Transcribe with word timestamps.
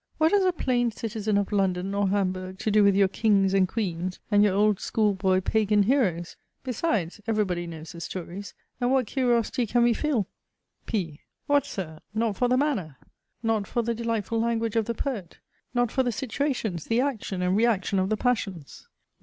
What 0.17 0.31
has 0.31 0.43
a 0.43 0.51
plain 0.51 0.89
citizen 0.89 1.37
of 1.37 1.51
London, 1.51 1.93
or 1.93 2.09
Hamburg, 2.09 2.57
to 2.57 2.71
do 2.71 2.83
with 2.83 2.95
your 2.95 3.07
kings 3.07 3.53
and 3.53 3.67
queens, 3.67 4.17
and 4.31 4.43
your 4.43 4.55
old 4.55 4.79
school 4.79 5.13
boy 5.13 5.41
Pagan 5.41 5.83
heroes? 5.83 6.37
Besides, 6.63 7.21
every 7.27 7.45
body 7.45 7.67
knows 7.67 7.91
the 7.91 8.01
stories; 8.01 8.55
and 8.79 8.91
what 8.91 9.05
curiosity 9.05 9.67
can 9.67 9.83
we 9.83 9.93
feel 9.93 10.27
P. 10.87 11.19
What, 11.45 11.67
Sir, 11.67 11.99
not 12.15 12.35
for 12.35 12.47
the 12.47 12.57
manner? 12.57 12.97
not 13.43 13.67
for 13.67 13.83
the 13.83 13.93
delightful 13.93 14.39
language 14.41 14.75
of 14.75 14.85
the 14.85 14.95
poet? 14.95 15.37
not 15.75 15.91
for 15.91 16.01
the 16.01 16.11
situations, 16.11 16.85
the 16.85 16.99
action 16.99 17.43
and 17.43 17.55
reaction 17.55 17.99
of 17.99 18.09
the 18.09 18.17
passions? 18.17 18.87